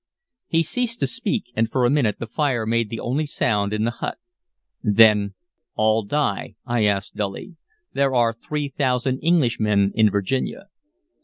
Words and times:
He 0.47 0.63
ceased 0.63 0.99
to 1.01 1.05
speak, 1.05 1.51
and 1.55 1.69
for 1.71 1.85
a 1.85 1.89
minute 1.91 2.17
the 2.17 2.25
fire 2.25 2.65
made 2.65 2.89
the 2.89 2.99
only 2.99 3.27
sound 3.27 3.71
in 3.71 3.83
the 3.83 3.91
hut. 3.91 4.17
Then, 4.81 5.35
"All 5.75 6.01
die?" 6.01 6.55
I 6.65 6.85
asked 6.85 7.15
dully. 7.17 7.57
"There 7.93 8.15
are 8.15 8.33
three 8.33 8.67
thousand 8.67 9.19
Englishmen 9.23 9.91
in 9.93 10.09
Virginia." 10.09 10.69